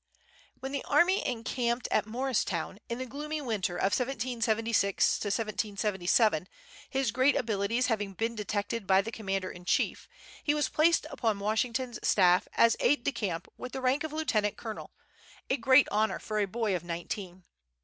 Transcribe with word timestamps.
When 0.61 0.71
the 0.71 0.83
army 0.85 1.23
encamped 1.23 1.87
at 1.91 2.07
Morristown, 2.07 2.79
in 2.89 2.97
the 2.97 3.05
gloomy 3.05 3.39
winter 3.39 3.75
of 3.77 3.93
1776 3.95 5.21
1777, 5.23 6.47
his 6.89 7.11
great 7.11 7.35
abilities 7.35 7.85
having 7.85 8.13
been 8.15 8.33
detected 8.33 8.87
by 8.87 9.03
the 9.03 9.11
commander 9.11 9.51
in 9.51 9.63
chief, 9.63 10.09
he 10.43 10.55
was 10.55 10.69
placed 10.69 11.05
upon 11.11 11.37
Washington's 11.37 11.99
staff, 12.01 12.47
as 12.53 12.75
aide 12.79 13.03
de 13.03 13.11
camp 13.11 13.47
with 13.57 13.73
the 13.73 13.79
rank 13.81 14.03
of 14.03 14.11
lieutenant 14.11 14.57
colonel, 14.57 14.91
a 15.51 15.57
great 15.57 15.87
honor 15.91 16.17
for 16.17 16.39
a 16.39 16.45
boy 16.47 16.75
of 16.75 16.83
nineteen. 16.83 17.43